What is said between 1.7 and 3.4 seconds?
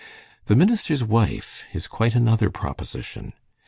is quite another proposition.